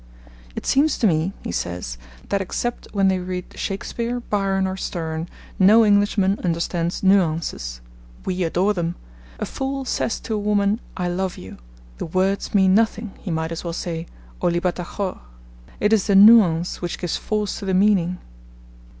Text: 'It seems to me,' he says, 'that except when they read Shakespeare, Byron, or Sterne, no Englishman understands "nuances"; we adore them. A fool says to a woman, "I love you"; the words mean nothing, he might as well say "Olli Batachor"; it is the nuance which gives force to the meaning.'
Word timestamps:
'It 0.55 0.65
seems 0.65 0.97
to 0.97 1.05
me,' 1.05 1.31
he 1.43 1.51
says, 1.51 1.99
'that 2.29 2.41
except 2.41 2.87
when 2.91 3.07
they 3.07 3.19
read 3.19 3.45
Shakespeare, 3.55 4.19
Byron, 4.19 4.65
or 4.65 4.75
Sterne, 4.75 5.29
no 5.59 5.85
Englishman 5.85 6.39
understands 6.43 7.03
"nuances"; 7.03 7.81
we 8.25 8.41
adore 8.43 8.73
them. 8.73 8.95
A 9.37 9.45
fool 9.45 9.85
says 9.85 10.19
to 10.21 10.33
a 10.33 10.39
woman, 10.39 10.79
"I 10.97 11.07
love 11.07 11.37
you"; 11.37 11.57
the 11.99 12.07
words 12.07 12.55
mean 12.55 12.73
nothing, 12.73 13.13
he 13.19 13.29
might 13.29 13.51
as 13.51 13.63
well 13.63 13.73
say 13.73 14.07
"Olli 14.41 14.57
Batachor"; 14.59 15.19
it 15.79 15.93
is 15.93 16.07
the 16.07 16.15
nuance 16.15 16.81
which 16.81 16.97
gives 16.97 17.17
force 17.17 17.59
to 17.59 17.65
the 17.65 17.75
meaning.' 17.75 18.17